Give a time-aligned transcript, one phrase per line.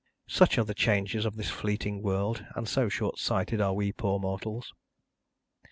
[0.27, 4.17] Such are the changes of this fleeting world, and so short sighted are we poor
[4.19, 4.73] mortals!